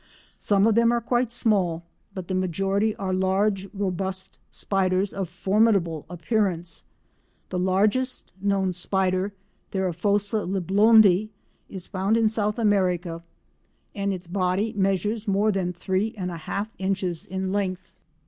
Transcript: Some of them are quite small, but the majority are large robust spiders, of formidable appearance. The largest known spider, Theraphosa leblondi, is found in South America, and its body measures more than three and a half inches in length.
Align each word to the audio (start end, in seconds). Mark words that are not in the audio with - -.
Some 0.39 0.65
of 0.65 0.73
them 0.73 0.91
are 0.91 0.99
quite 0.99 1.31
small, 1.31 1.83
but 2.15 2.27
the 2.27 2.33
majority 2.33 2.95
are 2.95 3.13
large 3.13 3.67
robust 3.71 4.39
spiders, 4.49 5.13
of 5.13 5.29
formidable 5.29 6.07
appearance. 6.09 6.83
The 7.49 7.59
largest 7.59 8.31
known 8.41 8.73
spider, 8.73 9.31
Theraphosa 9.71 10.47
leblondi, 10.47 11.29
is 11.69 11.85
found 11.85 12.17
in 12.17 12.29
South 12.29 12.57
America, 12.57 13.21
and 13.93 14.11
its 14.11 14.25
body 14.25 14.73
measures 14.75 15.27
more 15.27 15.51
than 15.51 15.71
three 15.71 16.15
and 16.17 16.31
a 16.31 16.37
half 16.49 16.73
inches 16.79 17.27
in 17.27 17.51
length. 17.53 17.91